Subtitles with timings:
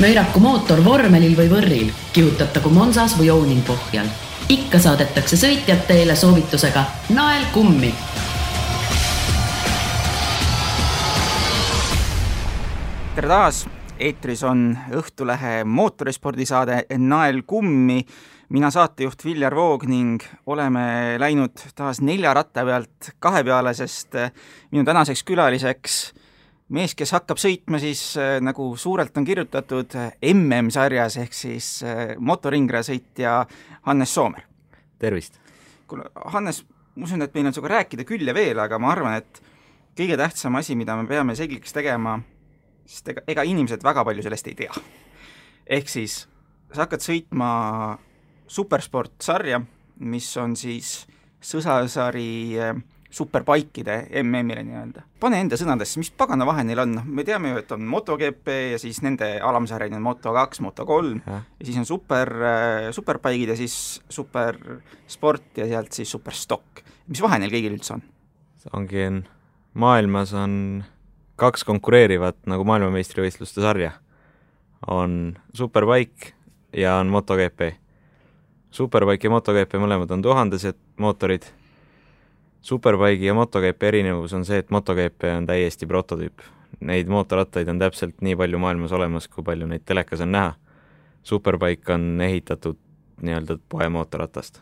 [0.00, 4.06] möiraku mootor vormelil või võrril, kihutatagu Monsas või Owning pohjal.
[4.48, 7.94] ikka saadetakse sõitjad teele soovitusega nael kummi.
[13.14, 13.66] tere taas,
[13.98, 18.06] eetris on Õhtulehe mootorispordisaade Nael kummi
[18.48, 24.16] mina saatejuht Viljar Voog ning oleme läinud taas nelja ratta pealt kahe peale, sest
[24.70, 26.12] minu tänaseks külaliseks
[26.72, 29.96] mees, kes hakkab sõitma siis äh, nagu suurelt on kirjutatud
[30.32, 33.36] MM-sarjas ehk siis äh, motoringrajasõitja
[33.88, 34.46] Hannes Soomer.
[34.98, 35.38] tervist!
[35.86, 36.62] kuule, Hannes,
[36.96, 39.42] ma usun, et meil on sinuga rääkida küll ja veel, aga ma arvan, et
[39.98, 42.16] kõige tähtsam asi, mida me peame selgeks tegema,
[42.88, 44.84] sest ega, ega inimesed väga palju sellest ei tea.
[45.66, 46.22] ehk siis
[46.72, 47.50] sa hakkad sõitma
[48.48, 49.60] supersport sarja,
[50.00, 51.02] mis on siis
[51.42, 52.80] sõsasari äh,
[53.12, 55.02] superbikeide MM-ile nii-öelda.
[55.20, 58.48] pane enda sõnadesse, mis pagana vahe neil on, noh, me teame ju, et on MotoGP
[58.72, 61.42] ja siis nende alamsarjad on Moto2, Moto3 ja.
[61.60, 63.76] ja siis on super, äh, superbike'id ja siis
[64.08, 66.82] supersport ja sealt siis superstock.
[67.12, 68.06] mis vahe neil kõigil üldse on?
[68.72, 69.06] ongi,
[69.74, 70.54] maailmas on
[71.36, 73.92] kaks konkureerivat nagu maailmameistrivõistluste sarja.
[74.88, 76.32] on superbike
[76.72, 77.74] ja on MotoGP.
[78.72, 81.44] Superbike ja MotoGP mõlemad on tuhandesed mootorid
[82.62, 86.44] Superbike'i ja MotoGP erinevus on see, et MotoGP on täiesti prototüüp.
[86.80, 90.54] Neid mootorrattaid on täpselt nii palju maailmas olemas, kui palju neid telekas on näha.
[91.22, 92.78] Superbike on ehitatud
[93.22, 94.60] nii-öelda poemootorratast.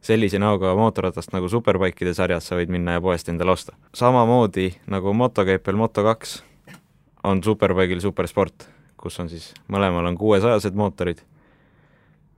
[0.00, 3.76] sellise näoga mootorratast nagu Superbike'ide sarjas sa võid minna ja poest endale osta.
[3.94, 6.42] samamoodi nagu MotoGP-l Moto2
[7.24, 11.18] on Superbike'il Supersport, kus on siis, mõlemal on kuuesajased mootorid,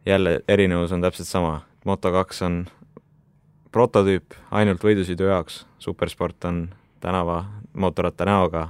[0.07, 2.67] jälle erinevus on täpselt sama, Moto2 on
[3.73, 6.67] prototüüp ainult võidusõidu jaoks, supersport on
[7.03, 8.69] tänava mootorratta näoga,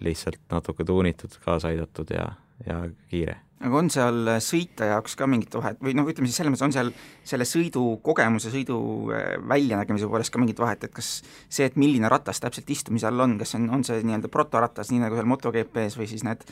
[0.00, 2.32] lihtsalt natuke tuunitud, kaasa aidatud ja,
[2.66, 3.36] ja kiire.
[3.60, 6.72] aga on seal sõitja jaoks ka mingit vahet või noh, ütleme siis selles mõttes, on
[6.72, 6.90] seal
[7.28, 8.78] selle sõidukogemuse, sõidu
[9.12, 11.10] äh, väljanägemise poolest ka mingit vahet, et kas
[11.48, 15.04] see, et milline ratas täpselt istumise all on, kas on, on see nii-öelda protoratas, nii
[15.04, 16.48] nagu seal MotoGP-s või siis need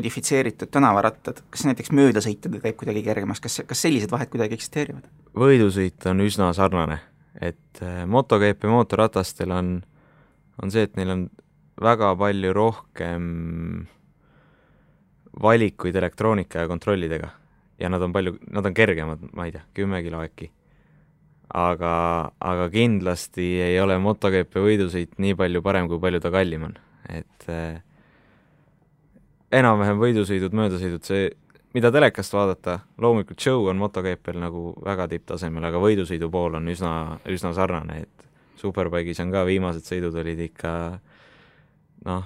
[0.00, 5.12] modifitseeritud tänavarattad, kas näiteks möödasõitjad teeb kuidagi kergemaks, kas, kas sellised vahed kuidagi eksisteerivad?
[5.36, 7.02] võidusõit on üsna sarnane
[7.38, 9.74] et äh, MotoGP mootorratastel on,
[10.62, 11.26] on see, et neil on
[11.80, 13.26] väga palju rohkem
[15.40, 17.30] valikuid elektroonika ja kontrollidega.
[17.80, 20.50] ja nad on palju, nad on kergemad, ma ei tea, kümme kilo äkki.
[21.54, 21.92] aga,
[22.40, 26.76] aga kindlasti ei ole MotoGP võidusõit nii palju parem, kui palju ta kallim on,
[27.08, 27.80] et äh,
[29.50, 31.30] enam-vähem võidusõidud, möödasõidud, see
[31.74, 36.92] mida telekast vaadata, loomulikult show on MotoGP-l nagu väga tipptasemel, aga võidusõidu pool on üsna,
[37.30, 38.28] üsna sarnane, et
[38.60, 40.72] Superbike'is on ka viimased sõidud olid ikka
[42.06, 42.24] noh,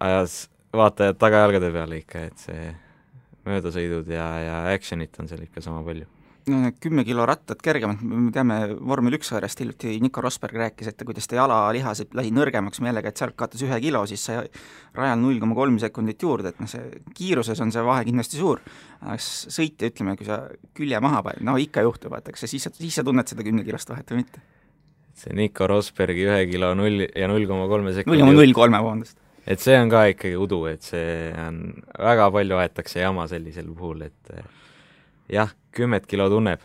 [0.00, 0.42] ajas
[0.76, 2.70] vaatajad tagajalgade peale ikka, et see
[3.48, 6.08] möödasõidud ja, ja action'it on seal ikka sama palju
[6.80, 11.28] kümme kilo rattad kergemad, me teame vormel üks sarjast hiljuti Nico Rosberg rääkis, et kuidas
[11.30, 14.44] ta jalalihased lasi nõrgemaks meelega, et sealt kaotas ühe kilo, siis sai
[14.96, 18.62] rajal null koma kolm sekundit juurde, et noh, see kiiruses on see vahe kindlasti suur.
[19.00, 20.42] aga sõitja, ütleme, kui sa
[20.76, 23.92] külje maha paned, no ikka juhtub, vaata, kas sa siis, siis sa tunned seda kümnekilost
[23.92, 24.44] vahet või mitte?
[25.20, 28.80] see Nico Rosbergi ühe kilo null ja null koma kolme sekundi null koma null kolme,
[28.80, 29.18] vabandust.
[29.44, 31.60] et see on ka ikkagi udu, et see on,
[31.98, 34.32] väga palju aetakse jama sellisel puhul, et
[35.32, 36.62] jah, kümmet kilo tunneb,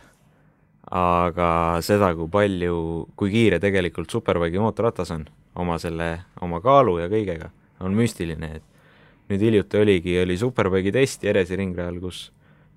[0.90, 1.48] aga
[1.84, 2.78] seda, kui palju,
[3.18, 5.26] kui kiire tegelikult Superbike'i mootorratas on,
[5.58, 6.10] oma selle,
[6.42, 7.50] oma kaalu ja kõigega,
[7.82, 12.26] on müstiline, et nüüd hiljuti oligi, oli Superbike'i test Jeresi ringrajal, kus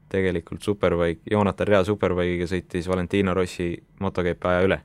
[0.09, 4.79] tegelikult Superbike, Jonathan Rea Superbike'iga sõitis Valentino Rossi MotoGP aja üle.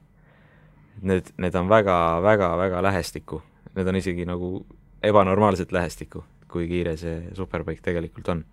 [1.04, 3.40] Need, need on väga, väga, väga lähestikku,
[3.74, 4.50] need on isegi nagu
[5.04, 8.44] ebanormaalselt lähestikku, kui kiire see Superbike tegelikult on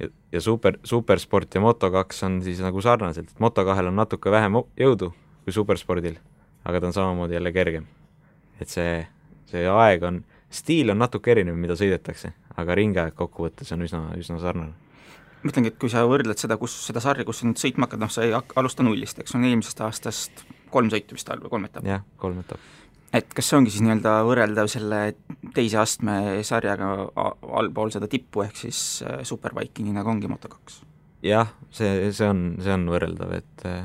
[0.00, 4.60] ja, ja super, supersport ja Moto2 on siis nagu sarnaselt, et Moto2-l on natuke vähem
[4.80, 5.12] jõudu
[5.44, 6.18] kui superspordil,
[6.64, 7.86] aga ta on samamoodi jälle kergem.
[8.60, 9.06] et see,
[9.48, 10.22] see aeg on,
[10.52, 14.76] stiil on natuke erinev, mida sõidetakse, aga ringaeg kokkuvõttes on üsna, üsna sarnane
[15.40, 18.02] ma ütlengi, et kui sa võrdled seda, kus, seda sarja, kus sa nüüd sõitma hakkad,
[18.02, 21.64] noh, sa ei alusta nullist, eks, on eelmisest aastast kolm sõitu vist all või kolm
[21.70, 21.88] etappi?
[21.88, 22.80] jah, kolm etappi
[23.16, 25.00] et kas see ongi siis nii-öelda võrreldav selle
[25.54, 26.16] teise astme
[26.46, 26.90] sarjaga
[27.60, 30.86] allpool seda tippu, ehk siis äh, Superbike'i, nii nagu ongi Moto2?
[31.22, 33.84] jah, see, see on, see on võrreldav, et äh,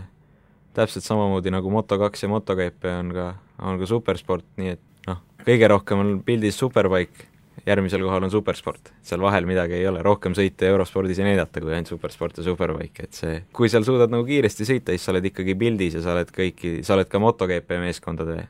[0.75, 3.29] täpselt samamoodi nagu Moto2 ja MotoGP on ka,
[3.67, 7.29] on ka supersport, nii et noh, kõige rohkem on pildis Superbike,
[7.65, 11.73] järgmisel kohal on supersport, seal vahel midagi ei ole, rohkem sõite eurospordis ei näidata kui
[11.73, 15.31] ainult supersport ja superbike, et see, kui seal suudad nagu kiiresti sõita, siis sa oled
[15.31, 18.45] ikkagi pildis ja sa oled kõiki, sa oled ka MotoGP meeskondade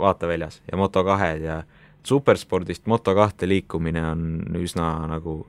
[0.00, 1.62] vaateväljas ja Moto2-d ja
[2.06, 4.22] superspordist Moto2 liikumine on
[4.58, 5.40] üsna nagu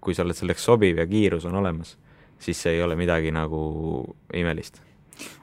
[0.00, 1.96] kui sa oled selleks sobiv ja kiirus on olemas,
[2.40, 3.60] siis see ei ole midagi nagu
[4.34, 4.80] imelist.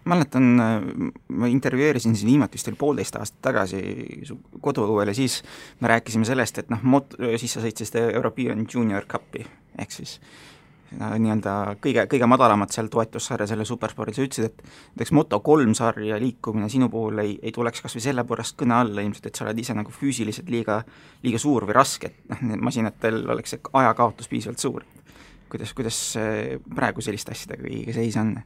[0.10, 3.82] Mäletan, ma intervjueerisin sind viimati vist oli poolteist aastat tagasi
[4.26, 5.44] su koduõuel ja siis
[5.82, 9.46] me rääkisime sellest, et noh, mot-, siis sa sõitsid European Junior Cupi,
[9.78, 10.57] ehk siis no,
[10.96, 11.54] nii-öelda
[11.84, 14.62] kõige, kõige madalamat seal toetussarja selle superspordil, sa ütlesid, et
[14.96, 19.28] näiteks Moto3 sarja liikumine sinu puhul ei, ei tuleks kas või sellepärast kõne alla ilmselt,
[19.28, 20.82] et sa oled ise nagu füüsiliselt liiga,
[21.28, 24.86] liiga suur või raske, et noh, masinatel oleks see ajakaotus piisavalt suur.
[25.50, 25.98] kuidas, kuidas
[26.76, 28.38] praegu selliste asjadega kõigiga seis on?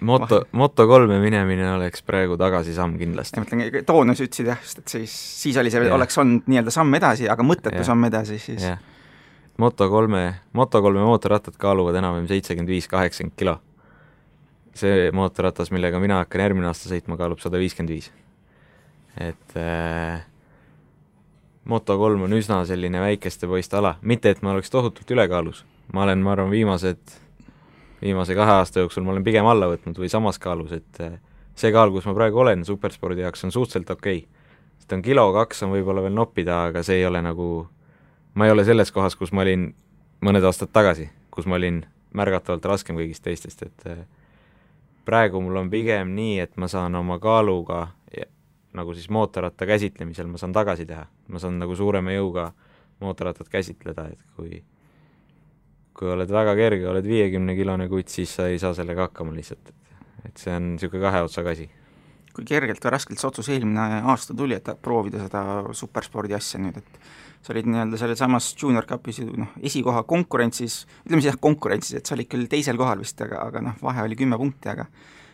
[0.00, 3.40] moto, Moto3-e minemine oleks praegu tagasisamm kindlasti.
[3.40, 6.74] ma mõtlen, toona sa ütlesid jah, sest et siis, siis oli see, oleks olnud nii-öelda
[6.74, 8.78] samm edasi, aga mõttetu samm edasi, siis yeah.
[9.58, 13.58] Moto3-e, Moto3-e mootorrattad kaaluvad enam-vähem seitsekümmend viis, kaheksakümmend kilo.
[14.78, 18.12] see mootorratas, millega mina hakkan järgmine aasta sõitma, kaalub sada viiskümmend viis.
[19.18, 20.26] et äh,
[21.68, 26.22] Moto3 on üsna selline väikeste poiste ala, mitte et ma oleks tohutult ülekaalus, ma olen,
[26.22, 27.18] ma arvan, viimased
[28.02, 31.18] viimase kahe aasta jooksul ma olen pigem alla võtnud või samas kaalus, et eh,
[31.58, 34.46] see kaal, kus ma praegu olen superspordi jaoks, on suhteliselt okei okay..
[34.78, 37.66] sest on kilo kaks on võib-olla veel noppida, aga see ei ole nagu,
[38.34, 39.70] ma ei ole selles kohas, kus ma olin
[40.24, 41.84] mõned aastad tagasi, kus ma olin
[42.14, 44.04] märgatavalt raskem kõigist teistest, et eh,
[45.04, 47.88] praegu mul on pigem nii, et ma saan oma kaaluga
[48.78, 52.50] nagu siis mootorratta käsitlemisel ma saan tagasi teha, ma saan nagu suurema jõuga
[53.00, 54.62] mootorrattat käsitleda, et kui
[55.98, 60.28] kui oled väga kerge, oled viiekümnekilone kutt, siis sa ei saa sellega hakkama lihtsalt, et
[60.28, 61.68] et see on niisugune kahe otsaga asi.
[62.34, 65.42] kui kergelt või raskelt see otsus eelmine aasta tuli, et proovida seda
[65.74, 67.00] superspordi asja nüüd, et
[67.42, 72.00] sa olid nii-öelda selles samas Junior Cupis ju noh, esikoha konkurentsis, ütleme siis jah, konkurentsis,
[72.00, 74.88] et sa olid küll teisel kohal vist, aga, aga noh, vahe oli kümme punkti, aga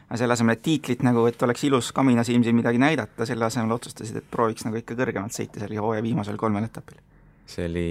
[0.04, 4.20] aga selle asemel, et tiitlit nagu, et oleks ilus kaminasilmsil midagi näidata, selle asemel otsustasid,
[4.20, 7.00] et prooviks nagu ikka kõrgemalt sõita seal hooaja viimasel kolmel etapil.
[7.48, 7.88] See oli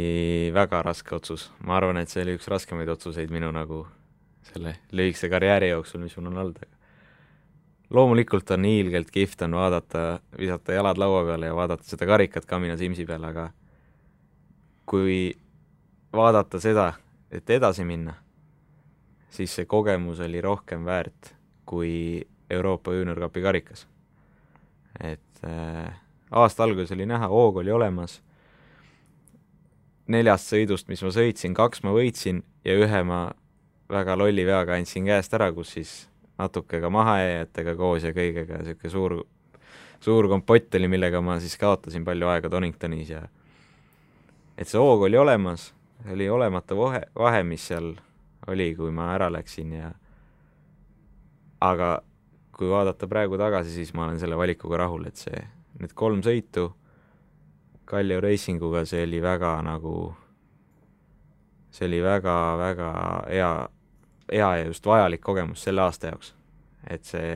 [0.54, 3.84] väga raske otsus, ma arvan, et see oli üks raskemaid otsuseid minu nagu
[4.54, 6.74] selle lühikese karjääri jooksul, mis mul on olnud, aga
[7.94, 10.06] loomulikult on hiilgelt kihvt on vaadata,
[10.38, 13.50] visata jalad laua peale ja vaadata seda karikat Kamina Simsi peal, aga
[14.86, 15.34] kui
[16.14, 16.94] vaadata seda,
[17.32, 18.14] et edasi minna,
[19.34, 21.34] siis see kogemus oli rohkem väärt
[21.66, 23.88] kui Euroopa Junior Cupi karikas.
[25.00, 25.94] et äh,
[26.32, 28.22] aasta alguses oli näha, hoog oli olemas
[30.08, 33.32] neljast sõidust, mis ma sõitsin, kaks ma võitsin ja ühe ma
[33.90, 35.94] väga lolli veaga andsin käest ära, kus siis
[36.38, 39.18] natuke ka mahajääjatega koos ja kõigega, niisugune suur,
[40.04, 43.24] suur kompott oli, millega ma siis kaotasin palju aega Doningtonis ja
[44.64, 45.74] et see hoog oli olemas,
[46.12, 47.92] oli olemata vahe, vahe, mis seal
[48.48, 49.90] oli, kui ma ära läksin ja
[51.64, 51.98] aga
[52.56, 55.42] kui vaadata praegu tagasi, siis ma olen selle valikuga rahul, et see,
[55.82, 56.70] need kolm sõitu
[57.90, 59.96] Kalju Racinguga, see oli väga nagu,
[61.76, 62.92] see oli väga-väga
[63.28, 63.50] hea,
[64.32, 66.32] hea ja just vajalik kogemus selle aasta jaoks.
[66.88, 67.36] et see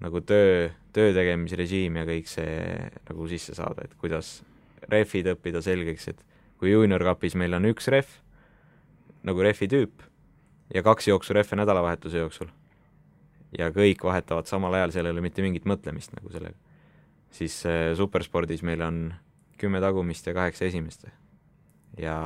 [0.00, 2.60] nagu töö, töö tegemisrežiim ja kõik see
[3.08, 4.40] nagu sisse saada, et kuidas
[4.88, 6.24] rehvid õppida selgeks, et
[6.60, 8.08] kui juunior cup'is meil on üks rehv,
[9.26, 10.06] nagu rehvi tüüp,
[10.74, 12.48] ja kaks jooksurehve nädalavahetuse jooksul.
[13.58, 16.54] ja kõik vahetavad samal ajal, seal ei ole mitte mingit mõtlemist nagu sellega
[17.30, 19.14] siis äh, superspordis meil on
[19.58, 21.06] kümme tagumist ja kaheksa esimest
[21.98, 22.16] ja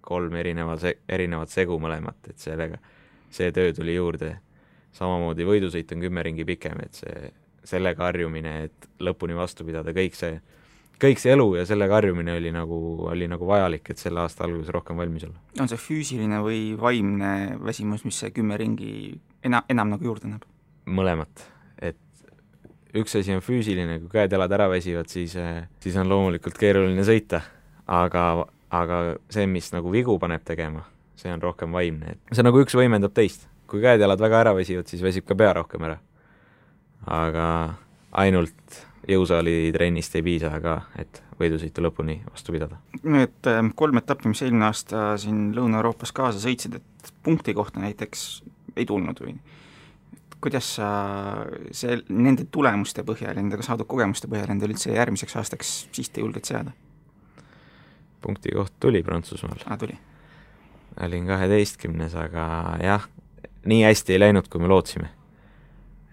[0.00, 2.78] kolm erineva se-, erinevat segu mõlemat, et sellega,
[3.30, 4.38] see töö tuli juurde.
[4.92, 7.32] samamoodi võidusõit on kümme ringi pikem, et see,
[7.64, 10.40] sellega harjumine, et lõpuni vastu pidada, kõik see,
[11.02, 12.78] kõik see elu ja sellega harjumine oli nagu,
[13.10, 15.38] oli nagu vajalik, et selle aasta alguses rohkem valmis olla.
[15.60, 19.14] on see füüsiline või vaimne väsimus, mis see kümme ringi
[19.44, 20.48] ena-, enam nagu juurde annab?
[20.88, 21.48] mõlemat
[22.96, 27.42] üks asi on füüsiline, kui käed-jalad ära väsivad, siis, eh, siis on loomulikult keeruline sõita,
[27.86, 29.00] aga, aga
[29.32, 30.84] see, mis nagu vigu paneb tegema,
[31.18, 33.48] see on rohkem vaimne, et see nagu üks võimendab teist.
[33.68, 35.98] kui käed-jalad väga ära väsivad, siis väsib ka pea rohkem ära.
[37.04, 37.74] aga
[38.12, 42.80] ainult jõusaali trennist ei piisa ka, et võidusõitu lõpuni vastu pidada.
[43.02, 48.28] Need eh, kolm etappi, mis eelmine aasta siin Lõuna-Euroopas kaasa sõitsid, et punkti kohta näiteks
[48.76, 49.38] ei tulnud või?
[50.38, 50.88] kuidas sa
[51.74, 56.74] see, nende tulemuste põhjal, nendega saadud kogemuste põhjal endale üldse järgmiseks aastaks sihte julged seada?
[58.22, 59.64] punkti koht tuli Prantsusmaal.
[59.66, 59.98] aa, tuli?
[61.02, 62.44] olin kaheteistkümnes, aga
[62.82, 63.08] jah,
[63.66, 65.10] nii hästi ei läinud, kui me lootsime.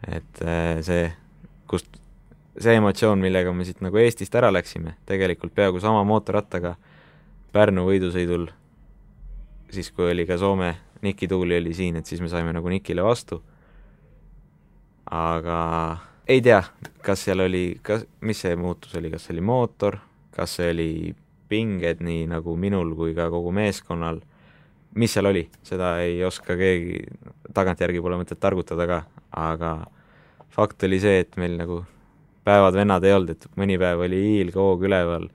[0.07, 1.07] et äh, see,
[1.69, 2.01] kust,
[2.61, 6.75] see emotsioon, millega me siit nagu Eestist ära läksime, tegelikult peaaegu sama mootorrattaga
[7.55, 8.49] Pärnu võidusõidul,
[9.71, 10.73] siis kui oli ka Soome
[11.05, 13.41] Niki Tuuli oli siin, et siis me saime nagu Nikile vastu.
[15.11, 15.57] Aga
[16.27, 16.63] ei tea,
[17.05, 19.99] kas seal oli, kas, mis see muutus oli, kas see oli mootor,
[20.33, 20.89] kas see oli
[21.49, 24.23] pinged nii nagu minul kui ka kogu meeskonnal,
[24.97, 27.03] mis seal oli, seda ei oska keegi,
[27.53, 29.03] tagantjärgi pole mõtet targutada ka,
[29.45, 29.75] aga
[30.55, 31.83] fakt oli see, et meil nagu
[32.45, 35.27] päevad vennad ei olnud, et mõni päev oli hiilgoog üleval,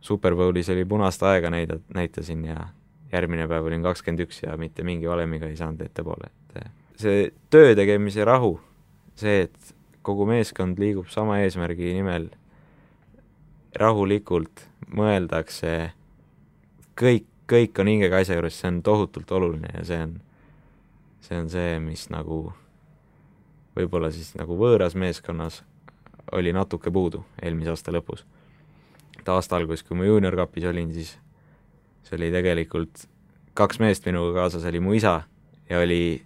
[0.00, 2.68] Superbowlis oli punast aega näida-, näitasin ja
[3.12, 7.24] järgmine päev olin kakskümmend üks ja mitte mingi valemiga ei saanud ettepoole, et eh, see
[7.50, 8.54] töö tegemise rahu,
[9.18, 9.74] see, et
[10.06, 12.30] kogu meeskond liigub sama eesmärgi nimel,
[13.78, 14.64] rahulikult
[14.96, 15.74] mõeldakse,
[16.98, 20.14] kõik, kõik on hingega asja juures, see on tohutult oluline ja see on,
[21.26, 22.46] see on see, mis nagu
[23.76, 25.62] võib-olla siis nagu võõras meeskonnas
[26.32, 28.24] oli natuke puudu eelmise aasta lõpus.
[29.18, 31.18] et aasta alguses, kui ma juuniorkapis olin, siis
[32.02, 33.08] see oli tegelikult
[33.54, 35.22] kaks meest minuga kaasas, oli mu isa
[35.70, 36.22] ja oli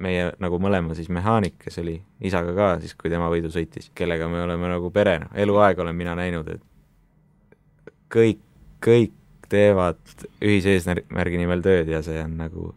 [0.00, 4.28] meie nagu mõlema siis mehaanik, kes oli isaga ka siis, kui tema võidu sõitis, kellega
[4.28, 8.42] me oleme nagu pere, noh, eluaeg olen mina näinud, et kõik,
[8.84, 9.16] kõik
[9.50, 9.98] teevad
[10.44, 12.70] ühise eesmärgi nimel tööd ja see on nagu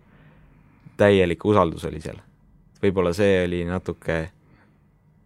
[0.97, 2.19] täielik usaldus oli seal.
[2.83, 4.17] võib-olla see oli natuke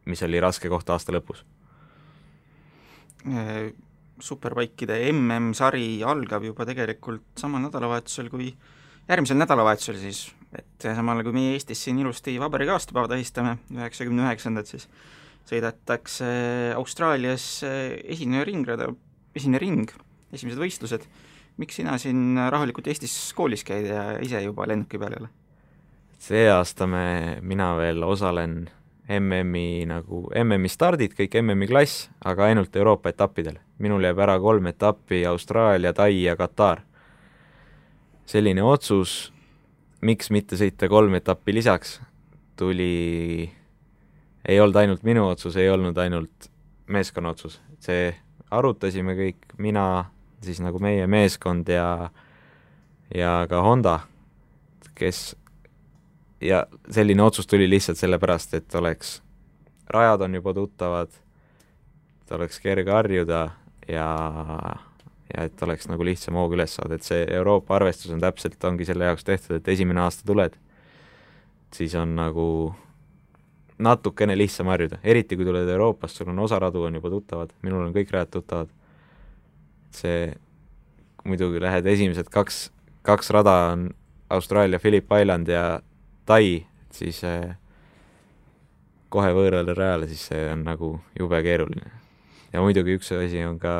[0.07, 1.43] mis oli raske koht aasta lõpus?
[3.27, 3.73] Äh,
[4.23, 8.49] superbikeide MM-sari algab juba tegelikult samal nädalavahetusel kui
[9.07, 10.23] järgmisel nädalavahetusel siis,
[10.55, 14.87] et samal kui meie Eestis siin ilusti vabariigi aastapäeva tähistame, üheksakümne üheksandat, siis
[15.47, 16.27] sõidetakse
[16.75, 18.89] Austraalias esineja ringrada,
[19.37, 19.91] esineja ring,
[20.33, 21.09] esimesed võistlused.
[21.57, 25.29] miks sina siin rahulikult Eestis koolis käid ja ise juba lennuki peal ei ole?
[26.17, 28.67] see aasta me, mina veel osalen
[29.07, 33.59] MM-i nagu, MM-i stardid, kõik MM-i klass, aga ainult Euroopa etappidel.
[33.79, 36.81] minul jääb ära kolm etappi, Austraalia, Tai ja Katar.
[38.25, 39.31] selline otsus,
[40.01, 42.01] miks mitte sõita kolm etappi lisaks,
[42.55, 43.49] tuli,
[44.45, 46.49] ei olnud ainult minu otsus, ei olnud ainult
[46.87, 48.15] meeskonna otsus, see,
[48.51, 50.05] arutasime kõik, mina,
[50.41, 52.09] siis nagu meie meeskond ja
[53.15, 53.99] ja ka Honda,
[54.95, 55.35] kes
[56.41, 59.21] ja selline otsus tuli lihtsalt sellepärast, et oleks,
[59.89, 61.11] rajad on juba tuttavad,
[62.21, 63.49] et oleks kerge harjuda
[63.87, 64.09] ja,
[65.33, 68.85] ja et oleks nagu lihtsam hoog üles saada, et see Euroopa arvestus on täpselt, ongi
[68.85, 70.57] selle jaoks tehtud, et esimene aasta tuled,
[71.73, 72.47] siis on nagu
[73.77, 77.85] natukene lihtsam harjuda, eriti kui tuled Euroopast, sul on osa radu on juba tuttavad, minul
[77.85, 78.73] on kõik rajad tuttavad,
[79.93, 80.33] see
[81.27, 82.67] muidugi lähed esimesed kaks,
[83.05, 83.89] kaks rada on
[84.33, 85.79] Austraalia, Phillip Island ja
[86.27, 86.43] Tai,
[86.91, 87.55] siis äh,
[89.13, 91.93] kohe võõrale rajale, siis see on nagu jube keeruline.
[92.51, 93.77] ja muidugi üks asi on ka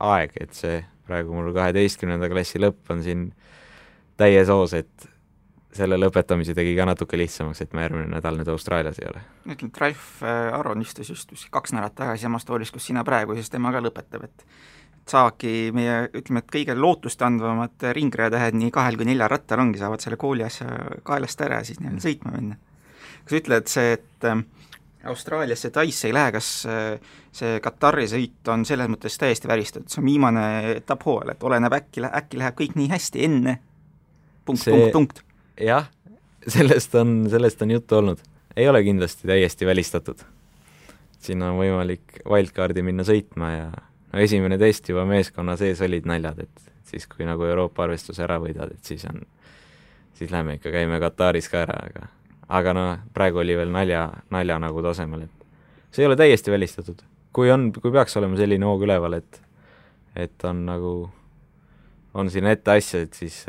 [0.00, 3.30] aeg, et see praegu mul kaheteistkümnenda klassi lõpp on siin
[4.20, 5.08] täies hoos, et
[5.74, 9.22] selle lõpetamise tegi ka natuke lihtsamaks, et ma järgmine nädal nüüd Austraalias ei ole.
[9.46, 13.38] ütleme, et Ralf äh, Aron istus just kaks nädalat tagasi samas toolis, kus sina praegu,
[13.38, 14.46] siis tema ka lõpetab, et
[15.10, 20.18] saavadki meie, ütleme, et kõige lootustandvamad ringrajatähed nii kahel kui neljal rattal ongi, saavad selle
[20.20, 20.68] kooli asja
[21.06, 22.58] kaelast ära ja siis nii-öelda sõitma minna.
[23.24, 24.42] kas sa ütled see, et äh,
[25.10, 30.02] Austraaliasse Taisse ei lähe, kas äh, see Katari sõit on selles mõttes täiesti välistatud, see
[30.02, 33.56] on viimane etapp hooajal, et oleneb, äkki, äkki läheb kõik nii hästi enne,
[34.44, 35.22] punkt see..., punkt, punkt.
[35.60, 35.88] jah,
[36.46, 38.20] sellest on, sellest on juttu olnud.
[38.56, 40.26] ei ole kindlasti täiesti välistatud.
[41.20, 43.70] siin on võimalik wildcardi minna sõitma ja
[44.12, 48.40] no esimene test juba meeskonna sees olid naljad, et siis, kui nagu Euroopa arvestuse ära
[48.42, 49.22] võidad, et siis on,
[50.18, 52.08] siis lähme ikka, käime Kataris ka ära, aga
[52.50, 57.06] aga noh, praegu oli veel nalja, nalja nagu tasemel, et see ei ole täiesti välistatud.
[57.32, 59.42] kui on, kui peaks olema selline hoog üleval, et
[60.18, 60.94] et on nagu,
[62.14, 63.44] on siin ette asja, et siis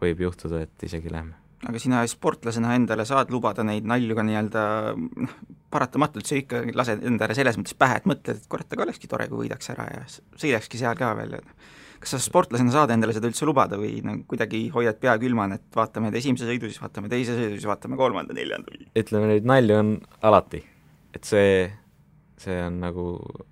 [0.00, 4.62] võib juhtuda, et isegi lähme aga sina sportlasena endale saad lubada neid nalju ka nii-öelda
[4.96, 5.34] noh,
[5.72, 9.28] paratamatult sa ikka lased endale selles mõttes pähe, et mõtled, et kurat, aga olekski tore,
[9.30, 11.36] kui võidaks ära ja sõidakski seal ka veel.
[12.00, 15.76] kas sa sportlasena saad endale seda üldse lubada või no kuidagi hoiad pea külmana, et
[15.76, 19.76] vaatame nüüd esimese sõidu, siis vaatame teise sõidu, siis vaatame kolmanda, neljanda ütleme, neid nalju
[19.76, 19.92] on
[20.24, 20.62] alati,
[21.12, 21.66] et see,
[22.40, 23.10] see on nagu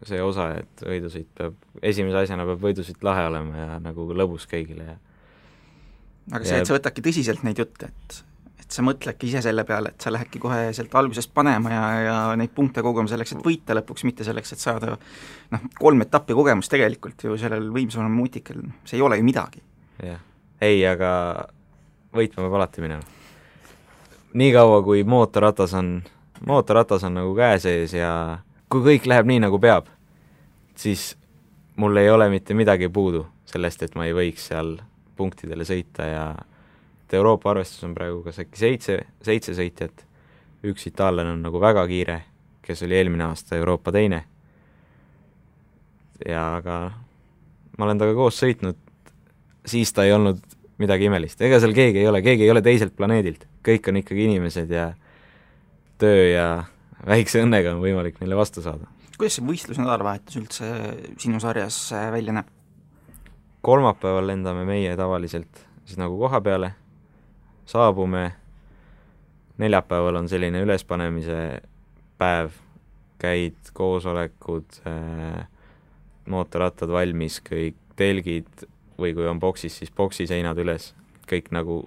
[0.08, 4.94] see osa, et võidusõit peab, esimese asjana peab võidusõit lahe olema ja nagu lõbus kõigile
[4.94, 4.96] ja
[6.32, 8.24] aga see, et sa võtadki tõsiselt neid jutte, et
[8.68, 12.16] et sa mõtledki ise selle peale, et sa lähedki kohe sealt algusest panema ja, ja
[12.36, 14.98] neid punkte koguma selleks, et võita lõpuks, mitte selleks, et saada
[15.54, 19.62] noh, kolm etappi kogemust tegelikult ju sellel võimsamal mutikal, see ei ole ju midagi.
[20.04, 20.20] jah,
[20.60, 21.10] ei, aga
[22.12, 23.02] võitma peab alati minema.
[24.36, 25.94] niikaua, kui mootorratas on,
[26.44, 28.12] mootorratas on nagu käe sees ja
[28.68, 29.88] kui kõik läheb nii, nagu peab,
[30.76, 31.14] siis
[31.80, 34.76] mul ei ole mitte midagi puudu sellest, et ma ei võiks seal
[35.18, 36.24] punktidele sõita ja
[37.04, 40.04] et Euroopa arvestus on praegu kas äkki seitse, seitse sõitjat,
[40.68, 42.18] üks itaallane on nagu väga kiire,
[42.62, 44.24] kes oli eelmine aasta Euroopa teine,
[46.26, 46.78] ja aga
[47.78, 48.78] ma olen temaga koos sõitnud,
[49.68, 50.42] siis ta ei olnud
[50.82, 54.28] midagi imelist, ega seal keegi ei ole, keegi ei ole teiselt planeedilt, kõik on ikkagi
[54.28, 54.90] inimesed ja
[55.98, 56.46] töö ja
[57.06, 58.90] väikse õnnega on võimalik neile vastu saada.
[59.18, 60.70] kuidas see võistluse nädalavahetus üldse
[61.18, 62.57] sinu sarjas äh, välja näeb?
[63.68, 66.70] Kolmapäeval lendame meie tavaliselt siis nagu koha peale,
[67.68, 68.32] saabume,
[69.58, 71.60] neljapäeval on selline ülespanemise
[72.18, 72.50] päev,
[73.18, 75.46] käid, koosolekud äh,,
[76.28, 78.66] mootorrattad valmis, kõik telgid
[79.00, 80.92] või kui on boksis, siis boksi seinad üles,
[81.30, 81.80] kõik nagu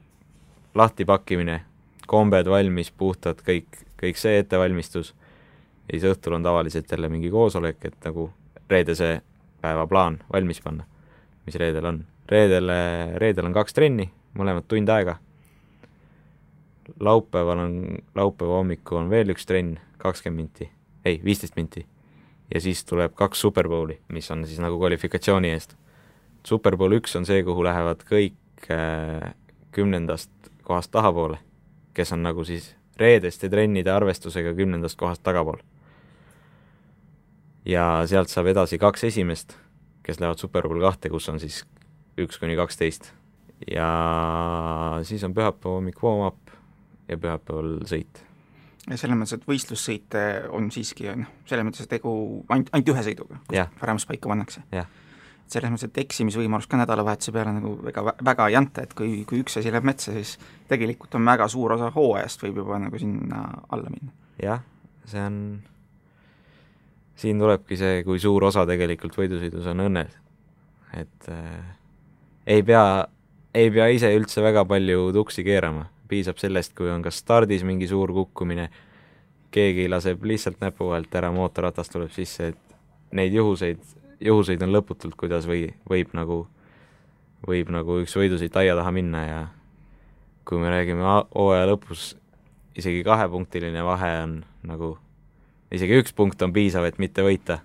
[0.76, 1.62] lahtipakkimine,
[2.08, 5.14] kombed valmis, puhtad, kõik, kõik see ettevalmistus.
[5.88, 8.32] ja siis õhtul on tavaliselt jälle mingi koosolek, et nagu
[8.70, 9.22] reedese
[9.62, 10.84] päeva plaan valmis panna,
[11.52, 12.06] mis reedel on.
[12.32, 12.72] reedel,
[13.20, 14.08] reedel on kaks trenni,
[14.40, 15.18] mõlemad tund aega.
[17.00, 17.76] laupäeval on,
[18.16, 20.72] laupäeva hommikul on veel üks trenn, kakskümmend minti,
[21.06, 21.86] ei, viisteist minti.
[22.54, 25.76] ja siis tuleb kaks Superbowli, mis on siis nagu kvalifikatsiooni eest
[26.48, 29.34] Superbowl üks on see, kuhu lähevad kõik äh,
[29.76, 30.32] kümnendast
[30.66, 31.38] kohast tahapoole,
[31.94, 35.62] kes on nagu siis reedeste trennide arvestusega kümnendast kohast tagapool.
[37.66, 39.54] ja sealt saab edasi kaks esimest,
[40.04, 41.64] kes lähevad Superbowl kahte, kus on siis
[42.22, 43.12] üks kuni kaksteist.
[43.70, 43.88] ja
[45.04, 46.56] siis on pühapäeva hommik warm-up
[47.10, 48.24] ja pühapäeval sõit.
[48.90, 52.12] ja selles mõttes, et võistlussõite on siiski noh, selles mõttes, et tegu
[52.50, 54.66] ainult, ainult ühe sõiduga, kus paremas paika pannakse?
[54.74, 54.90] jah
[55.52, 59.42] selles mõttes, et eksimisvõimalust ka nädalavahetuse peale nagu väga, väga ei anta, et kui, kui
[59.44, 60.38] üks asi läheb metsa, siis
[60.70, 64.14] tegelikult on väga suur osa hooajast võib juba nagu sinna alla minna.
[64.42, 64.64] jah,
[65.12, 65.42] see on,
[67.22, 70.12] siin tulebki see, kui suur osa tegelikult võidusõidus on õnnel.
[70.98, 71.64] et äh,
[72.48, 73.08] ei pea,
[73.54, 77.88] ei pea ise üldse väga palju tuksi keerama, piisab sellest, kui on kas stardis mingi
[77.88, 78.70] suur kukkumine,
[79.52, 82.78] keegi laseb lihtsalt näpu vahelt ära, mootorratas tuleb sisse, et
[83.16, 83.80] neid juhuseid
[84.22, 86.44] juhuseid on lõputult, kuidas või, võib nagu,
[87.48, 89.40] võib nagu üks võidusõit aia taha minna ja
[90.48, 92.12] kui me räägime hooaja lõpus,
[92.78, 94.36] isegi kahepunktiline vahe on
[94.68, 94.94] nagu,
[95.72, 97.62] isegi üks punkt on piisav, et mitte võita,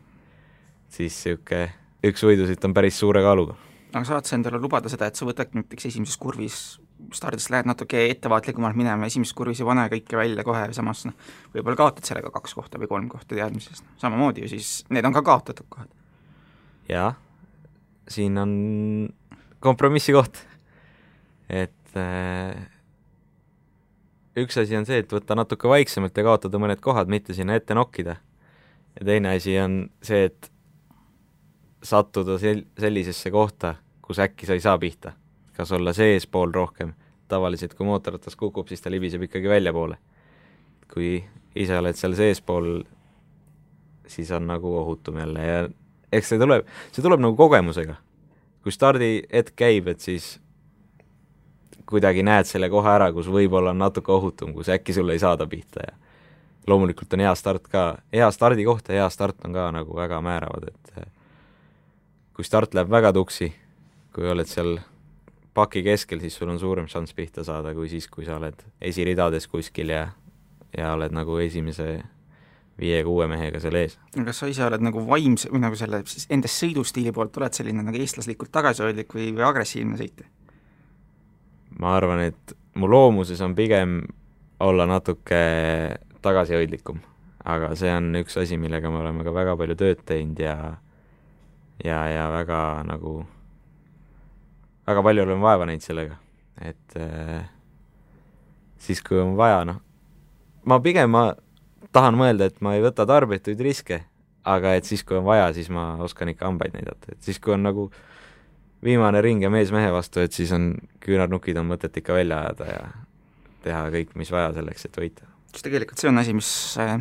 [0.93, 1.67] siis niisugune
[2.07, 3.57] üks võidusõit on päris suure kaaluga.
[3.93, 6.59] aga saad sa endale lubada seda, et sa võtad näiteks esimeses kurvis
[7.15, 11.15] stardist lähed natuke ettevaatlikumalt minema, esimeses kurvis ei pane kõike välja kohe, samas noh,
[11.55, 15.23] võib-olla kaotad sellega kaks kohta või kolm kohta teadmisest, samamoodi ju siis, need on ka
[15.27, 15.93] kaotatud kohad
[16.91, 17.17] jah,
[18.09, 18.53] siin on
[19.61, 20.39] kompromissi koht.
[21.49, 22.55] et äh,
[24.37, 27.75] üks asi on see, et võtta natuke vaiksemalt ja kaotada mõned kohad, mitte sinna ette
[27.75, 28.17] nokkida.
[29.01, 30.51] ja teine asi on see, et
[31.83, 35.13] sattuda sel-, sellisesse kohta, kus äkki sa ei saa pihta.
[35.57, 36.93] kas olla seespool rohkem,
[37.29, 39.97] tavaliselt kui mootorratas kukub, siis ta libiseb ikkagi väljapoole.
[40.93, 42.83] kui ise oled seal seespool,
[44.07, 45.69] siis on nagu ohutum jälle ja
[46.13, 47.97] eks see tuleb, see tuleb nagu kogemusega.
[48.63, 50.37] kui stardihetk käib, et siis
[51.87, 55.47] kuidagi näed selle koha ära, kus võib-olla on natuke ohutum, kus äkki sulle ei saada
[55.47, 55.95] pihta ja
[56.67, 60.69] loomulikult on hea start ka, hea stardikoht ja hea start on ka nagu väga määravad,
[60.73, 61.09] et eh,
[62.35, 63.53] kui start läheb väga tuksi,
[64.15, 64.77] kui oled seal
[65.57, 69.47] paki keskel, siis sul on suurem šanss pihta saada kui siis, kui sa oled esiridades
[69.49, 70.09] kuskil ja,
[70.77, 72.03] ja oled nagu esimese
[72.81, 73.97] viie-kuue mehega seal ees.
[74.13, 77.85] kas sa ise oled nagu vaimse, või nagu selle siis enda sõidustiili poolt, oled selline
[77.87, 80.29] nagu eestlaslikult tagasihoidlik või, või agressiivne sõitja?
[81.81, 84.01] Ma arvan, et mu loomuses on pigem
[84.61, 85.41] olla natuke
[86.25, 87.01] tagasihoidlikum,
[87.45, 90.57] aga see on üks asi, millega me oleme ka väga palju tööd teinud ja
[91.85, 93.19] ja, ja väga nagu,
[94.87, 96.17] väga palju oleme vaeva näinud sellega,
[96.61, 97.45] et äh,
[98.79, 99.81] siis, kui on vaja, noh,
[100.65, 101.29] ma pigem, ma
[101.93, 104.03] tahan mõelda, et ma ei võta tarbetuid riske,
[104.47, 107.55] aga et siis, kui on vaja, siis ma oskan ikka hambaid näidata, et siis, kui
[107.57, 107.91] on nagu
[108.87, 110.73] viimane ring ja mees mehe vastu, et siis on
[111.03, 112.83] küünarnukid on mõtet ikka välja ajada ja
[113.67, 115.31] teha kõik, mis vaja selleks, et võita.
[115.53, 116.51] siis tegelikult see on asi, mis
[116.83, 116.99] äh,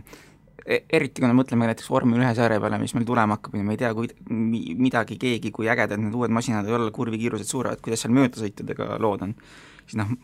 [0.66, 3.82] eriti kui me mõtleme näiteks vormel ühe sarja peale, mis meil tulema hakkab me ei
[3.82, 8.16] tea, kui midagi keegi, kui ägedad need uued masinad ei ole, kurvikiirused suured, kuidas seal
[8.18, 9.36] möödasõitudega lood on,
[9.86, 10.16] siis noh,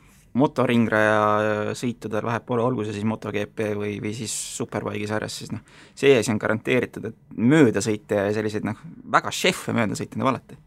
[0.41, 5.61] motoringraja sõitudel vahepoole, olgu see siis MotoGP või, või siis Superbike'i sarjas, siis noh,
[5.97, 8.79] see asi on garanteeritud, et möödasõite ja selliseid noh,
[9.11, 10.57] väga šeffe möödasõite nagu alati.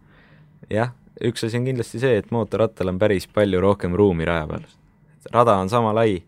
[0.70, 0.92] Jah,
[1.24, 4.64] üks asi on kindlasti see, et mootorrattal on päris palju rohkem ruumi raja peal.
[5.32, 6.22] rada on sama lai,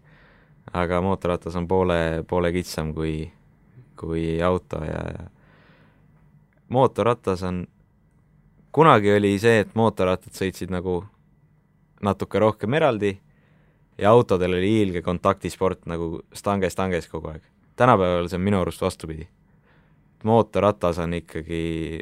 [0.73, 3.31] aga mootorratas on poole, poole kitsam kui,
[3.97, 5.27] kui auto ja, ja
[6.69, 7.67] mootorratas on,
[8.73, 11.05] kunagi oli see, et mootorrattad sõitsid nagu
[12.03, 13.17] natuke rohkem eraldi
[13.99, 17.43] ja autodel oli hiilge kontaktisport nagu stanges, stanges kogu aeg.
[17.77, 19.29] tänapäeval see on minu arust vastupidi.
[20.25, 22.01] mootorratas on ikkagi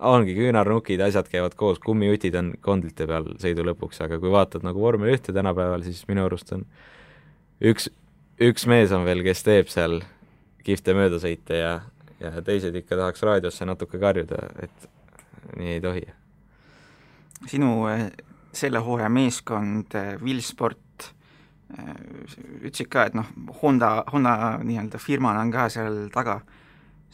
[0.00, 4.82] ongi küünarnukid, asjad käivad koos, kummijutid on kondlite peal sõidu lõpuks, aga kui vaatad nagu
[4.82, 6.64] vormel ühte tänapäeval, siis minu arust on
[7.60, 7.88] üks,
[8.40, 10.00] üks mees on veel, kes teeb seal
[10.66, 11.72] kihvte möödasõite ja,
[12.20, 14.88] ja teised ikka tahaks raadiosse natuke karjuda, et
[15.58, 16.04] nii ei tohi.
[17.46, 18.08] sinu eh,
[18.52, 21.12] selle hooaja meeskond, Willsport,
[22.62, 23.28] ütlesid ka, et noh,
[23.62, 26.40] Honda, Honda nii-öelda firmana on ka seal taga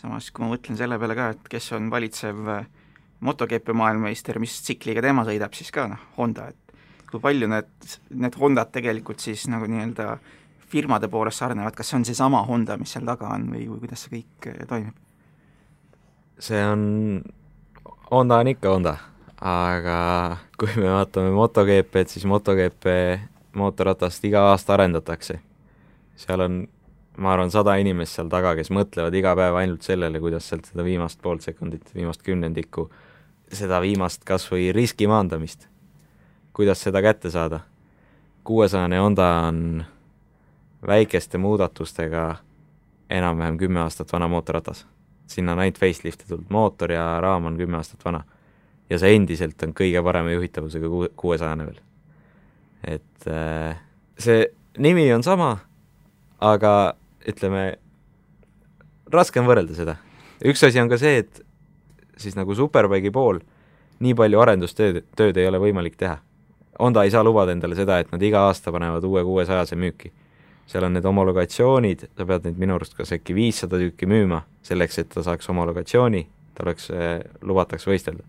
[0.00, 2.66] samas kui ma mõtlen selle peale ka, et kes on valitsev äh,
[3.24, 6.74] MotoGP maailmameister, mis tsikliga tema sõidab, siis ka noh, Honda, et
[7.10, 7.70] kui palju need,
[8.10, 10.18] need Hondad tegelikult siis nagu nii-öelda
[10.74, 14.04] firmade poolest sarnanevad, kas see on seesama Honda, mis seal taga on või, või kuidas
[14.04, 15.00] see kõik äh, toimib?
[16.42, 17.22] see on,
[18.10, 18.96] Honda on ikka Honda,
[19.38, 19.98] aga
[20.58, 22.90] kui me vaatame MotoGP-d, siis MotoGP
[23.54, 25.38] mootorratast iga aasta arendatakse.
[26.16, 26.64] seal on
[27.16, 30.84] ma arvan, sada inimest seal taga, kes mõtlevad iga päev ainult sellele, kuidas sealt seda
[30.86, 32.88] viimast poolt sekundit, viimast kümnendikku,
[33.54, 35.68] seda viimast kas või riski maandamist,
[36.56, 37.60] kuidas seda kätte saada.
[38.44, 39.84] kuuesajane Honda on
[40.86, 42.36] väikeste muudatustega
[43.10, 44.86] enam-vähem kümme aastat vana mootorratas.
[45.26, 48.24] sinna on ainult facelifti tulnud, mootor ja raam on kümme aastat vana.
[48.90, 51.80] ja see endiselt on kõige parema juhitavusega kuue, kuuesajane veel.
[52.84, 53.80] et äh,
[54.18, 54.46] see
[54.78, 55.58] nimi on sama,
[56.40, 56.94] aga
[57.28, 57.64] ütleme,
[59.12, 59.96] raske on võrrelda seda.
[60.44, 61.40] üks asi on ka see, et
[62.20, 63.40] siis nagu Superbike'i pool
[64.04, 66.18] nii palju arendustööd, tööd ei ole võimalik teha.
[66.80, 70.12] Honda ei saa lubada endale seda, et nad iga aasta panevad uue kuuesajase müüki.
[70.66, 74.98] seal on need homologatsioonid, sa pead neid minu arust kas äkki viissada tükki müüma, selleks
[74.98, 76.88] et ta saaks homologatsiooni, ta oleks,
[77.42, 78.24] lubatakse võistelda.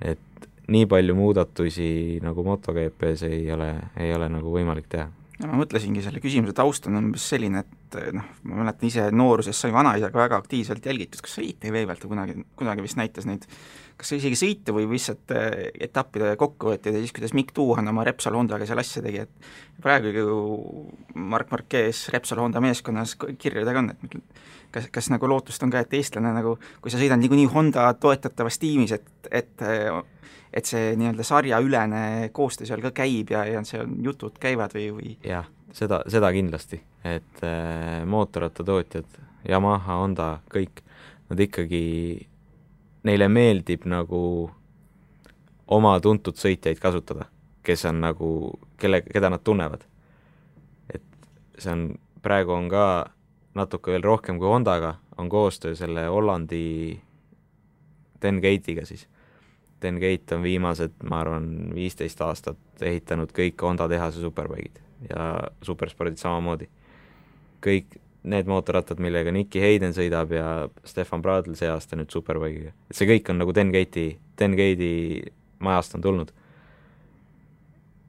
[0.00, 5.08] et nii palju muudatusi nagu MotoGP-s ei ole, ei ole nagu võimalik teha
[5.42, 7.77] no ma mõtlesingi, selle küsimuse taust on umbes selline, et
[8.14, 12.14] noh, ma mäletan ise nooruses sai vanaisaga väga aktiivselt jälgitud, kas see ITV pealt või
[12.14, 13.46] kunagi, kunagi vist näitas neid
[13.98, 18.36] kas isegi sõite või lihtsalt eh, etappide kokkuvõtteid ja siis, kuidas Mikk Tuuhan oma Repsol
[18.38, 19.48] Hondaga seal asja tegi, et
[19.82, 20.36] praegu ju
[21.18, 25.98] Mark Marquez Repsol Honda meeskonnas kirjadega on, et kas, kas nagu lootust on ka, et
[25.98, 29.66] eestlane nagu, kui sa sõidad niikuinii Honda toetatavas tiimis, et, et
[30.48, 35.10] et see nii-öelda sarjaülene koostöö seal ka käib ja, ja seal jutud käivad või, või
[35.26, 35.44] jah,
[35.76, 40.82] seda, seda kindlasti, et äh, mootorrattatootjad, Yamaha, Honda, kõik,
[41.30, 41.82] nad ikkagi,
[43.06, 44.20] neile meeldib nagu
[45.68, 47.28] oma tuntud sõitjaid kasutada,
[47.62, 48.30] kes on nagu,
[48.80, 49.84] kelle, keda nad tunnevad.
[50.94, 51.04] et
[51.58, 51.84] see on,
[52.22, 52.86] praegu on ka
[53.54, 56.98] natuke veel rohkem kui Hondaga, on koostöö selle Hollandi
[58.22, 59.08] Den Gate'iga siis
[59.82, 65.28] Den Gate on viimased, ma arvan, viisteist aastat ehitanud kõik Honda tehase superbike'id ja
[65.62, 66.66] superspordid samamoodi.
[67.64, 70.46] Kõik need mootorrattad, millega Nicky Hayden sõidab ja
[70.86, 75.22] Stefan Bradl see aasta nüüd superbike'iga, et see kõik on nagu Den Gate'i, Den Gate'i
[75.64, 76.32] majast on tulnud.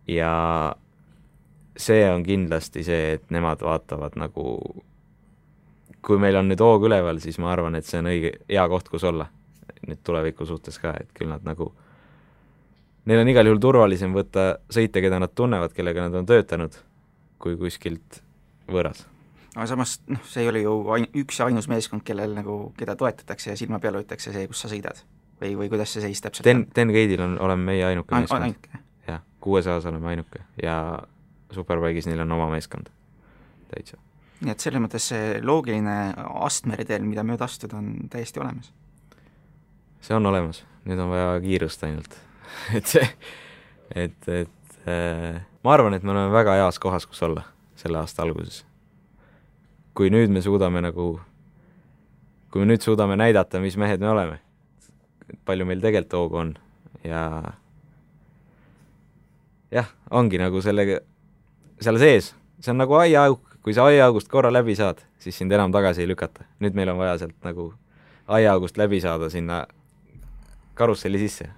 [0.10, 0.76] ja
[1.78, 4.46] see on kindlasti see, et nemad vaatavad nagu,
[6.02, 8.90] kui meil on nüüd hoog üleval, siis ma arvan, et see on õige, hea koht,
[8.90, 9.30] kus olla
[9.88, 11.70] nüüd tuleviku suhtes ka, et küll nad nagu,
[13.08, 16.76] neil on igal juhul turvalisem võtta sõite, keda nad tunnevad, kellega nad on töötanud,
[17.40, 18.20] kui kuskilt
[18.68, 19.06] võõras.
[19.60, 22.96] Aga samas noh, see ei ole ju ain-, üks ja ainus meeskond, kellel nagu, keda
[23.00, 25.04] toetatakse ja silma peale hoitakse see, kus sa sõidad.
[25.42, 28.82] või, või kuidas see seis täpselt Ten, Den Gate'il on, oleme meie ainuke Ain, meeskond.
[29.08, 30.76] jah, kuuesajas oleme ainuke ja
[31.54, 32.92] Superbike'is neil on oma meeskond,
[33.72, 34.00] täitsa.
[34.42, 35.98] nii et selles mõttes see loogiline
[36.48, 38.74] astmeredel, mida mööda astuda, on täiesti olemas
[40.02, 42.16] see on olemas, nüüd on vaja kiirust ainult
[42.78, 43.06] et see,
[43.96, 47.44] et, et äh, ma arvan, et me oleme väga heas kohas, kus olla
[47.80, 48.64] selle aasta alguses.
[50.00, 51.10] Kui nüüd me suudame nagu,
[52.48, 54.38] kui me nüüd suudame näidata, mis mehed me oleme,
[55.44, 56.54] palju meil tegelikult hoogu on
[57.04, 57.24] ja
[59.76, 61.02] jah, ongi nagu sellega,
[61.84, 62.32] seal sees,
[62.64, 66.14] see on nagu aiaauk, kui sa aiaaugust korra läbi saad, siis sind enam tagasi ei
[66.14, 66.48] lükata.
[66.64, 67.74] nüüd meil on vaja sealt nagu
[68.40, 69.66] aiaaugust läbi saada sinna
[70.80, 71.52] karusselli sisse.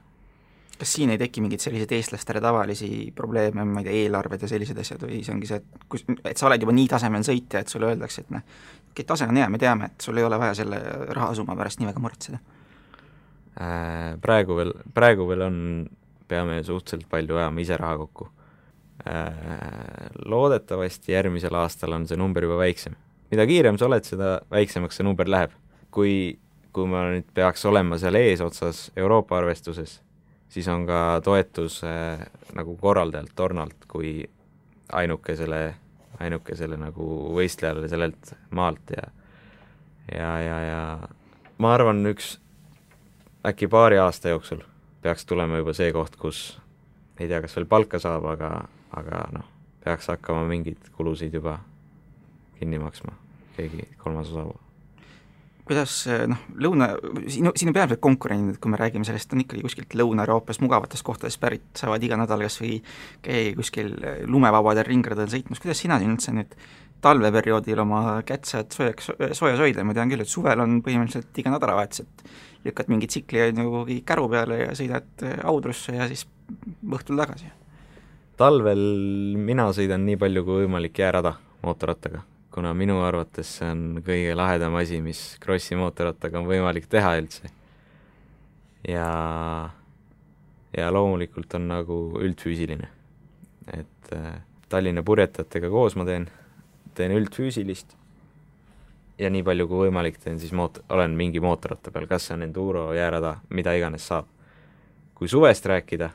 [0.82, 4.80] Kas siin ei teki mingeid selliseid eestlastele tavalisi probleeme, ma ei tea, eelarved ja sellised
[4.82, 7.70] asjad või see ongi see, et kus, et sa oled juba nii tasemel sõitja, et
[7.70, 8.42] sulle öeldakse, et noh,
[8.90, 10.82] okei, tase on hea, me teame, et sul ei ole vaja selle
[11.14, 12.42] rahasumma pärast nii väga muretseda?
[13.62, 15.58] Äh, praegu veel, praegu veel on,
[16.32, 18.30] peame suhteliselt palju ajama ise raha kokku.
[19.06, 22.98] Äh, loodetavasti järgmisel aastal on see number juba väiksem.
[23.32, 25.54] mida kiirem sa oled, seda väiksemaks see number läheb.
[25.92, 26.40] kui
[26.72, 30.00] kui ma nüüd peaks olema seal eesotsas Euroopa arvestuses,
[30.52, 32.20] siis on ka toetus äh,
[32.58, 34.20] nagu korraldajalt, Tornalt kui
[34.92, 35.62] ainukesele,
[36.20, 39.08] ainukesele nagu võistlejale sellelt maalt ja
[40.12, 40.82] ja, ja, ja
[41.58, 42.36] ma arvan, üks
[43.48, 44.64] äkki paari aasta jooksul
[45.02, 46.42] peaks tulema juba see koht, kus
[47.20, 48.52] ei tea, kas veel palka saab, aga,
[48.98, 49.48] aga noh,
[49.84, 51.60] peaks hakkama mingeid kulusid juba
[52.60, 53.16] kinni maksma
[53.56, 54.71] keegi kolmas osapool.
[55.72, 55.96] Kuidas
[56.28, 56.92] noh, lõuna,
[57.32, 61.66] sinu, sinu peamised konkurendid, kui me räägime sellest, on ikkagi kuskilt Lõuna-Euroopas mugavatest kohtadest pärit,
[61.80, 62.78] saavad iga nädal kas või
[63.24, 63.94] käia kuskil
[64.28, 66.56] lumevabadel ringradel sõitmas, kuidas sina siin üldse nüüd
[67.02, 72.04] talveperioodil oma kätsed soojaks, soojas hoida, ma tean küll, et suvel on põhimõtteliselt iga nädalavahetus,
[72.06, 76.28] et lükkad mingi tsikli on ju käru peale ja sõidad Audrusse ja siis
[76.86, 77.50] õhtul tagasi.
[78.38, 78.84] talvel
[79.38, 84.76] mina sõidan nii palju kui võimalik jäärada mootorrattaga, kuna minu arvates see on kõige lahedam
[84.80, 87.52] asi, mis krossi mootorrattaga on võimalik teha üldse.
[88.88, 89.08] ja,
[90.78, 92.90] ja loomulikult on nagu üldfüüsiline.
[93.74, 96.30] et äh, Tallinna purjetajatega koos ma teen
[96.96, 97.96] teen üldfüüsilist
[99.22, 102.46] ja nii palju kui võimalik, teen siis moot-, olen mingi mootorratta peal, kas see on
[102.48, 104.30] enduro, jäärada, mida iganes saab.
[105.16, 106.10] kui suvest rääkida,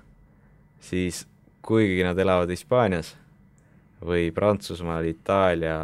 [0.82, 1.28] siis
[1.62, 3.12] kuigi nad elavad Hispaanias
[4.02, 5.76] või Prantsusmaal, Itaalia,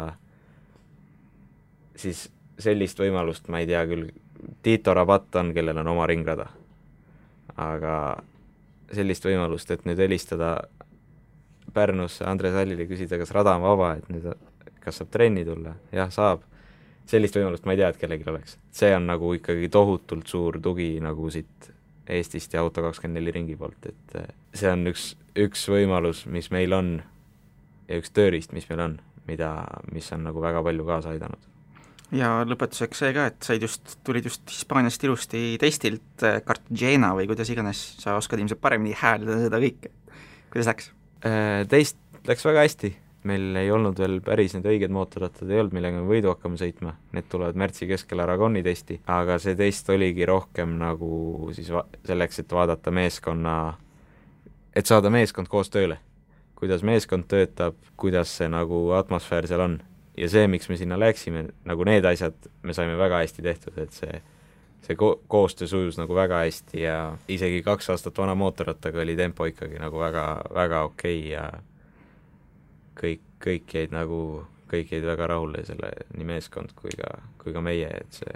[1.95, 2.27] siis
[2.59, 4.09] sellist võimalust ma ei tea küll,
[4.63, 6.49] Tito Rabat on, kellel on oma ringrada.
[7.57, 8.17] aga
[8.93, 10.55] sellist võimalust, et nüüd helistada
[11.73, 14.25] Pärnusse Andres Hallile, küsida, kas rada on vaba, et nüüd
[14.83, 16.43] kas saab trenni tulla, jah, saab.
[17.09, 18.57] sellist võimalust ma ei tea, et kellelgi oleks.
[18.71, 21.71] see on nagu ikkagi tohutult suur tugi nagu siit
[22.07, 26.97] Eestist ja Auto24 ringi poolt, et eh, see on üks, üks võimalus, mis meil on
[27.87, 29.53] ja üks tööriist, mis meil on, mida,
[29.91, 31.52] mis on nagu väga palju kaasa aidanud.
[32.13, 37.27] Ja lõpetuseks see ka, et said just, tulid just Hispaaniast ilusti testilt eh, Cartagena või
[37.29, 39.93] kuidas iganes, sa oskad ilmselt paremini hääldada seda kõike,
[40.53, 40.91] kuidas läks?
[41.25, 41.97] Eh, teist
[42.27, 42.93] läks väga hästi,
[43.27, 46.95] meil ei olnud veel päris need õiged mootorrattad ei olnud, millega me võidu hakkame sõitma,
[47.15, 52.43] need tulevad märtsi keskel Aragoni testi, aga see test oligi rohkem nagu siis va-, selleks,
[52.43, 53.57] et vaadata meeskonna,
[54.75, 55.99] et saada meeskond koos tööle.
[56.63, 59.73] kuidas meeskond töötab, kuidas see nagu atmosfäär seal on.
[60.17, 63.91] Ja see, miks me sinna läksime, nagu need asjad me saime väga hästi tehtud, et
[63.97, 64.21] see
[64.83, 69.45] see ko-, koostöö sujus nagu väga hästi ja isegi kaks aastat vana mootorrattaga oli tempo
[69.47, 71.45] ikkagi nagu väga, väga okei okay ja
[72.99, 77.63] kõik, kõik jäid nagu, kõik jäid väga rahule selle, nii meeskond kui ka, kui ka
[77.63, 78.35] meie, et see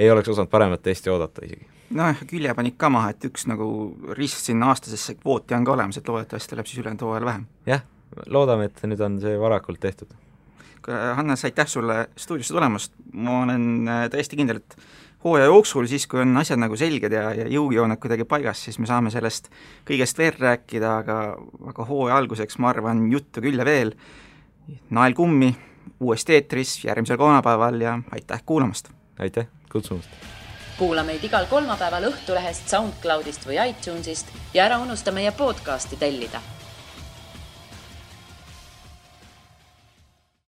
[0.00, 1.66] ei oleks osanud paremat testi oodata isegi.
[1.90, 3.68] nojah, külje panid ka maha, et üks nagu
[4.16, 7.46] risk sinna aastasesse kvooti on ka olemas, et loodetavasti läheb siis ülejäänud hooajal vähem.
[7.66, 7.84] jah,
[8.26, 10.14] loodame, et nüüd on see varakult tehtud.
[10.88, 14.76] Hannes, aitäh sulle stuudiosse tulemast, ma olen äh, täiesti kindel, et
[15.24, 18.88] hooaja jooksul, siis kui on asjad nagu selged ja, ja jõujooned kuidagi paigas, siis me
[18.88, 19.50] saame sellest
[19.88, 21.18] kõigest veel rääkida, aga,
[21.72, 23.94] aga hooaja alguseks ma arvan, juttu küll ja veel.
[24.90, 25.50] nael kummi,
[26.00, 28.90] uuesti eetris järgmisel kolmapäeval ja aitäh kuulamast!
[29.18, 30.08] aitäh kutsumast!
[30.78, 36.40] kuula meid igal kolmapäeval Õhtulehest, SoundCloudist või iTunesist ja ära unusta meie podcasti tellida